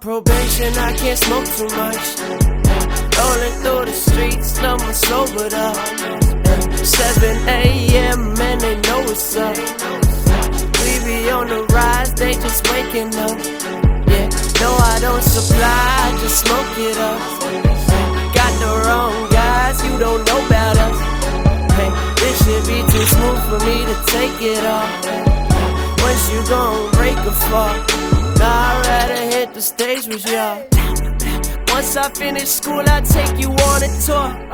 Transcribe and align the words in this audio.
probation, 0.00 0.72
I 0.78 0.96
can't 0.96 1.18
smoke 1.18 1.44
too 1.44 1.68
much. 1.76 2.18
Rolling 3.18 3.52
through 3.60 3.84
the 3.84 3.92
streets, 3.92 4.58
I'm 4.58 4.80
sobered 4.94 5.52
up. 5.52 5.76
7 6.82 7.46
a.m. 7.46 8.40
and 8.40 8.60
they 8.60 8.80
know 8.80 9.00
what's 9.00 9.36
up. 9.36 9.56
We 10.80 11.04
be 11.04 11.30
on 11.30 11.48
the 11.48 11.66
rise, 11.74 12.14
they 12.14 12.32
just 12.34 12.66
waking 12.70 13.14
up. 13.16 13.36
Yeah, 14.08 14.28
no, 14.60 14.72
I 14.80 14.98
don't 15.02 15.22
supply, 15.22 15.60
I 15.60 16.18
just 16.22 16.46
smoke 16.46 16.78
it 16.78 16.96
up. 16.96 17.20
Got 18.32 18.52
the 18.60 18.88
wrong 18.88 19.30
guys, 19.30 19.84
you 19.84 19.98
don't 19.98 20.24
know 20.24 20.46
about 20.46 20.78
us. 20.78 20.98
Hey, 21.76 21.90
this 22.16 22.38
should 22.44 22.64
be 22.64 22.80
too 22.90 23.06
smooth 23.12 23.42
for 23.50 23.60
me 23.66 23.84
to 23.84 23.96
take 24.06 24.40
it 24.40 24.64
off. 24.64 24.88
Once 26.00 26.32
you 26.32 26.40
gon' 26.48 26.90
break 26.92 27.18
a 27.18 27.32
fall, 27.32 27.76
nah, 28.38 28.79
the 29.60 29.66
stage 29.66 30.06
with 30.08 30.24
y'all. 30.24 30.64
Once 31.68 31.94
I 31.94 32.08
finish 32.14 32.48
school, 32.48 32.82
I'll 32.86 33.02
take 33.02 33.38
you 33.38 33.50
on 33.50 33.82
a 33.82 33.90
tour. 34.06 34.50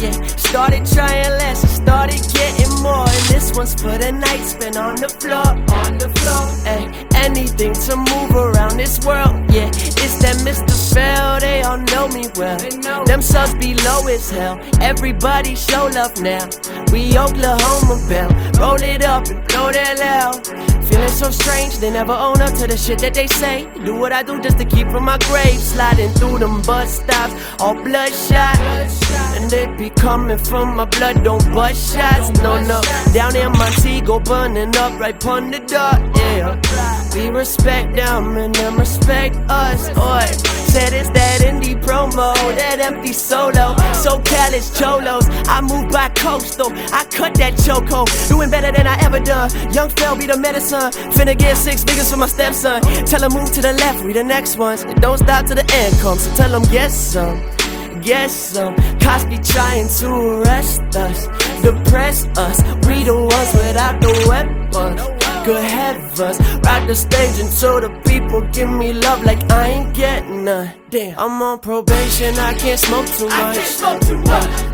Yeah, 0.00 0.12
started 0.36 0.84
trying 0.86 1.30
less, 1.40 1.60
started 1.76 2.22
getting 2.32 2.72
more. 2.82 3.04
And 3.04 3.24
this 3.28 3.54
one's 3.54 3.74
for 3.74 3.96
the 3.98 4.12
night 4.12 4.44
spent 4.44 4.76
on 4.76 4.96
the 4.96 5.08
floor, 5.08 5.48
on 5.80 5.98
the 5.98 6.08
floor. 6.20 6.44
Ay, 6.64 6.84
anything 7.24 7.74
to 7.86 7.96
move 7.96 8.34
around 8.34 8.76
this 8.78 8.98
world. 9.04 9.36
Yeah, 9.52 9.68
it's 9.68 10.16
that 10.22 10.36
Mr. 10.44 10.72
Fell, 10.92 11.40
they 11.40 11.62
all 11.62 11.78
know 11.92 12.08
me 12.08 12.24
well. 12.36 12.58
Them 13.04 13.20
subs 13.20 13.54
be 13.54 13.74
low 13.74 14.06
as 14.08 14.30
hell. 14.30 14.58
Everybody 14.80 15.54
show 15.54 15.88
love 15.92 16.20
now. 16.20 16.48
We 16.92 17.18
Oklahoma 17.18 17.96
Bell, 18.08 18.30
roll 18.76 18.88
it 18.88 19.04
up 19.04 19.26
and 19.28 19.46
blow 19.48 19.70
that 19.72 19.98
loud. 19.98 20.46
Feeling 20.86 21.08
so 21.08 21.30
strange, 21.30 21.78
they 21.78 21.90
never 21.90 22.12
own 22.12 22.40
up 22.40 22.54
to 22.54 22.66
the 22.66 22.76
shit 22.76 22.98
that 23.00 23.14
they 23.14 23.26
say. 23.26 23.68
Do 23.84 23.94
what 23.94 24.12
I 24.12 24.22
do 24.22 24.40
just 24.40 24.58
to 24.58 24.64
keep 24.64 24.88
from 24.88 25.04
my 25.04 25.18
grave. 25.18 25.60
Sliding 25.60 26.10
through 26.12 26.38
them 26.38 26.62
bus 26.62 27.00
stops, 27.00 27.34
all 27.60 27.74
bloodshot. 27.74 28.58
And 29.36 29.50
they 29.50 29.66
be 29.76 29.90
coming 29.90 30.38
from 30.38 30.76
my 30.76 30.84
blood, 30.84 31.24
don't 31.24 31.44
bust 31.54 31.94
shots. 31.94 32.30
No, 32.40 32.60
no. 32.60 32.80
Down 33.12 33.34
in 33.36 33.52
my 33.52 33.58
Montego, 33.58 34.20
burning 34.20 34.76
up 34.76 34.98
right 35.00 35.14
upon 35.14 35.50
the 35.50 35.60
dot. 35.60 36.00
Yeah. 36.16 36.60
We 37.14 37.28
respect 37.30 37.96
them 37.96 38.36
and 38.36 38.54
them 38.54 38.78
respect 38.78 39.36
us. 39.48 39.88
Oi. 39.96 40.55
Said 40.76 40.92
it's 40.92 41.08
that 41.08 41.40
indie 41.40 41.74
promo, 41.80 42.34
that 42.54 42.80
empty 42.80 43.14
solo. 43.14 43.74
So 43.94 44.20
callous 44.20 44.78
cholos. 44.78 45.24
I 45.48 45.62
move 45.62 45.90
by 45.90 46.10
coastal. 46.10 46.70
I 46.92 47.02
cut 47.10 47.32
that 47.36 47.56
choco. 47.64 48.04
Doing 48.28 48.50
better 48.50 48.70
than 48.70 48.86
I 48.86 49.00
ever 49.00 49.18
done. 49.18 49.48
Young 49.72 49.88
fell 49.88 50.18
be 50.18 50.26
the 50.26 50.36
medicine. 50.36 50.92
Finna 51.16 51.34
get 51.34 51.56
six 51.56 51.82
figures 51.82 52.10
for 52.10 52.18
my 52.18 52.26
stepson. 52.26 52.82
Tell 53.06 53.24
him 53.24 53.32
move 53.32 53.50
to 53.52 53.62
the 53.62 53.72
left, 53.72 54.04
we 54.04 54.12
the 54.12 54.22
next 54.22 54.58
ones. 54.58 54.84
It 54.84 55.00
don't 55.00 55.16
stop 55.16 55.46
till 55.46 55.56
the 55.56 55.64
end 55.72 55.98
comes. 56.00 56.24
So 56.24 56.36
tell 56.36 56.54
him 56.54 56.70
get 56.70 56.90
some 56.90 57.40
get 58.02 58.30
some. 58.30 58.76
Cops 59.00 59.24
be 59.24 59.38
trying 59.38 59.88
to 59.88 60.08
arrest 60.12 60.94
us, 60.94 61.26
depress 61.62 62.26
us. 62.36 62.60
We 62.86 63.02
the 63.02 63.16
ones 63.16 63.52
without 63.54 63.98
the 64.02 64.12
weapons. 64.28 65.25
Good 65.46 65.62
heavens, 65.62 66.40
ride 66.66 66.88
the 66.88 66.94
stage 66.96 67.38
until 67.38 67.80
the 67.80 67.88
people 68.04 68.40
give 68.50 68.68
me 68.68 68.92
love 68.92 69.22
like 69.22 69.48
I 69.48 69.68
ain't 69.68 69.94
getting 69.94 70.44
none. 70.44 70.72
Damn, 70.90 71.16
I'm 71.16 71.40
on 71.40 71.60
probation, 71.60 72.34
I 72.34 72.52
can't 72.54 72.80
smoke 72.80 73.06
too 73.06 73.28
much. 73.28 73.56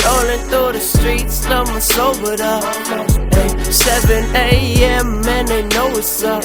Rolling 0.02 0.40
through 0.48 0.72
the 0.72 0.80
streets, 0.80 1.44
I'm 1.44 1.66
sobered 1.78 2.40
uh, 2.40 2.62
up. 2.64 3.04
Ay, 3.36 3.62
7 3.70 4.34
a.m. 4.34 5.22
and 5.28 5.46
they 5.46 5.62
know 5.76 5.88
what's 5.88 6.24
up. 6.24 6.42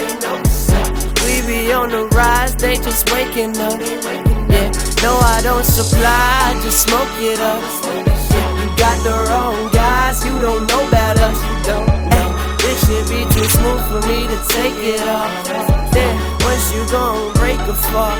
We 1.23 1.41
be 1.47 1.71
on 1.71 1.91
the 1.91 2.09
rise, 2.11 2.53
they 2.57 2.75
just 2.75 3.09
waking 3.13 3.55
up. 3.59 3.79
Yeah, 3.79 4.71
no, 5.03 5.15
I 5.23 5.39
don't 5.41 5.63
supply, 5.63 6.03
I 6.03 6.59
just 6.65 6.85
smoke 6.85 7.15
it 7.21 7.39
up. 7.39 7.63
Yeah, 8.31 8.61
you 8.61 8.67
got 8.75 8.97
the 9.05 9.31
wrong 9.31 9.71
guys, 9.71 10.25
you 10.25 10.37
don't 10.41 10.67
know 10.67 10.85
about 10.85 11.06
me 14.69 14.91
to 14.91 14.97
take 14.97 15.01
it 15.01 15.07
off. 15.07 15.91
Then, 15.91 16.39
once 16.41 16.73
you 16.73 16.85
gon' 16.91 17.33
break 17.33 17.59
a 17.59 17.73
fall, 17.73 18.17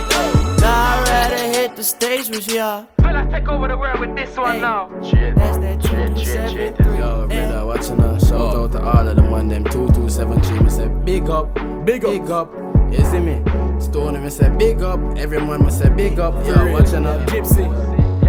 nah, 0.60 0.96
I'd 0.96 1.06
rather 1.08 1.38
hit 1.38 1.76
the 1.76 1.84
stage 1.84 2.30
with 2.30 2.48
y'all. 2.52 2.88
Will 3.00 3.16
I 3.16 3.26
take 3.26 3.48
over 3.48 3.68
the 3.68 3.78
world 3.78 4.00
with 4.00 4.16
this 4.16 4.36
one 4.38 4.62
now? 4.62 4.90
Shit, 5.02 5.36
That's 5.36 5.58
that 5.58 5.82
273. 5.82 6.98
Yo, 6.98 7.28
brother, 7.28 7.66
watching 7.66 8.00
us. 8.02 8.28
Shout 8.28 8.56
out 8.56 8.72
to 8.74 8.82
all 8.82 9.08
of 9.08 9.16
them 9.16 9.34
on 9.34 9.48
them 9.48 9.64
2273. 9.66 10.60
Me 10.60 10.70
say 10.70 10.88
big 11.06 11.30
up, 11.30 11.54
big 11.86 12.06
up, 12.06 12.12
big 12.12 12.32
up. 12.32 12.54
You 12.92 13.04
see 13.06 13.20
me? 13.20 13.44
Stone 13.80 14.24
me 14.24 14.30
say 14.30 14.50
big 14.50 14.82
up. 14.82 15.00
Every 15.18 15.40
man 15.40 15.66
me 15.66 15.72
say 15.72 15.90
big 15.90 16.20
up. 16.20 16.34
Yo, 16.46 16.72
watching 16.72 17.06
us. 17.06 17.30
Gypsy, 17.30 17.68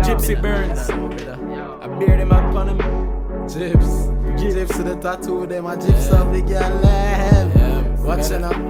Gypsy 0.03 0.41
Burns. 0.41 0.91
I 0.91 1.87
bear 1.99 2.17
them 2.17 2.33
upon 2.33 2.69
him. 2.69 2.79
Gyps, 3.49 4.09
gyps 4.37 4.77
to 4.77 4.83
the 4.83 4.97
tattoo. 4.97 5.47
Them 5.47 5.67
a 5.67 5.77
gyps 5.77 6.11
of 6.11 6.33
the 6.33 6.43
girl 6.43 6.75
left. 6.83 6.83
Watching 6.83 7.13
up. 7.13 7.18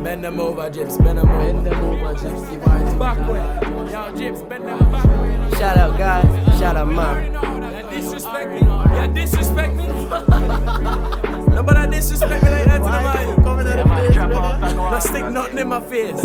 Bend 0.09 0.25
them 0.25 0.41
over, 0.41 0.71
Gyps, 0.71 0.97
bend 1.05 1.19
them 1.19 1.29
over. 1.29 1.53
Bend 1.53 1.67
them 1.67 1.85
over, 1.85 2.15
gyps. 2.15 2.51
Give 2.51 2.67
my 2.67 2.99
Back 2.99 3.19
way. 3.29 3.45
Yo, 3.93 4.11
Gyps, 4.17 4.49
bend 4.49 4.65
them 4.65 4.79
back 4.91 5.05
way. 5.05 5.59
Shout 5.59 5.77
out, 5.77 5.99
guys. 5.99 6.59
Shout 6.59 6.77
out, 6.79 6.89
mom. 6.89 7.25
You 7.25 7.91
disrespect 7.91 8.51
me. 8.51 8.61
You 8.97 9.09
disrespect 9.13 9.75
me. 9.75 9.85
Nobody 11.55 11.91
disrespect 11.95 12.43
me 12.43 12.49
like 12.49 12.65
that 12.65 12.79
to 12.79 12.85
the 12.85 12.89
mind. 12.89 13.45
Coming 13.45 13.67
to 13.67 13.73
the 13.77 13.85
place, 13.85 14.15
brother. 14.15 14.75
No 14.75 14.99
stick 14.99 15.27
nothing 15.27 15.59
in 15.59 15.69
my 15.69 15.81
face. 15.83 16.25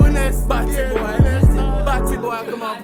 Lunes. 0.00 0.42
Batty 0.42 0.94
boy. 0.94 1.17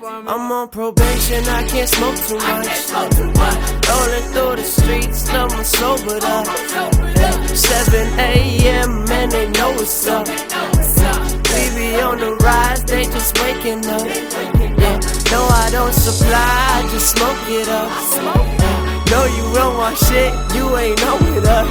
I'm 0.03 0.51
on 0.51 0.69
probation, 0.71 1.45
I 1.45 1.67
can't 1.69 1.89
smoke 1.89 2.17
too 2.17 2.37
much. 2.37 2.67
Rolling 2.91 4.27
through 4.35 4.57
the 4.57 4.65
streets, 4.65 5.29
I'm 5.31 5.65
sobered 5.65 6.25
up. 6.25 6.47
7 7.55 8.19
a.m. 8.19 9.07
and 9.11 9.31
they 9.31 9.49
know 9.51 9.71
what's 9.71 10.07
up. 10.09 10.27
We 10.27 11.71
be 11.77 12.01
on 12.01 12.19
the 12.19 12.35
rise, 12.43 12.85
they 12.85 13.05
just 13.05 13.39
waking 13.41 13.87
up. 13.87 14.05
Yeah, 14.05 14.99
no, 15.31 15.47
I 15.47 15.69
don't 15.71 15.93
supply, 15.93 16.35
I 16.35 16.89
just 16.91 17.17
smoke 17.17 17.49
it 17.49 17.69
up. 17.69 17.91
No, 19.11 19.25
you 19.25 19.55
don't 19.55 19.79
want 19.79 19.97
shit, 19.99 20.33
you 20.57 20.77
ain't 20.77 21.01
know 21.01 21.17
with 21.23 21.47
us. 21.47 21.69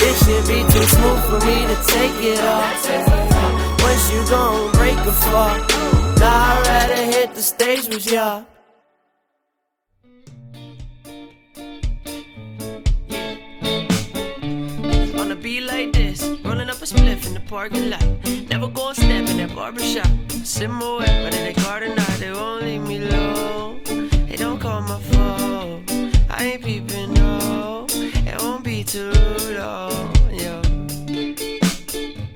This 0.00 0.24
should 0.24 0.48
be 0.48 0.62
too 0.72 0.82
smooth 0.82 1.22
for 1.28 1.40
me 1.44 1.66
to 1.68 1.76
take 1.86 2.16
it 2.24 2.40
off. 2.40 3.82
Once 3.82 4.10
you 4.10 4.24
gon' 4.30 4.72
break 4.72 4.96
a 4.96 5.12
fall, 5.12 5.58
nah, 5.58 5.64
I'd 5.64 5.82
rather 5.92 6.13
hit 7.26 7.34
the 7.34 7.42
stage 7.42 7.88
with 7.88 8.12
y'all. 8.12 8.44
On 15.18 15.30
a 15.30 15.36
beat 15.36 15.62
like 15.62 15.92
this, 15.94 16.22
rolling 16.44 16.68
up 16.68 16.76
a 16.76 16.86
spliff 16.86 17.26
in 17.26 17.32
the 17.32 17.42
parking 17.48 17.88
lot. 17.88 18.04
Never 18.50 18.68
go 18.68 18.90
a 18.90 18.94
step 18.94 19.26
in 19.30 19.38
that 19.38 19.54
barbershop. 19.54 20.06
Sit 20.44 20.68
wet, 20.68 21.24
but 21.24 21.34
in 21.34 21.44
the 21.54 21.54
garden 21.62 21.94
now, 21.94 22.16
they 22.18 22.30
won't 22.30 22.62
leave 22.62 22.82
me 22.82 22.96
alone. 22.98 23.80
They 24.28 24.36
don't 24.36 24.60
call 24.60 24.82
my 24.82 25.00
phone. 25.00 25.84
I 26.28 26.44
ain't 26.44 26.62
peeping, 26.62 27.14
no. 27.14 27.86
It 27.90 28.42
won't 28.42 28.64
be 28.64 28.84
too 28.84 29.12
long, 29.56 30.14
yo. 30.30 30.60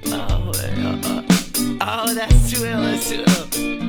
Oh, 0.07 0.53
uh, 0.55 0.99
uh, 1.11 2.07
oh, 2.07 2.15
that's 2.15 2.51
too 2.51 2.65
ill, 2.65 2.81
that's 2.81 3.11
too 3.11 3.25
ill. 3.27 3.88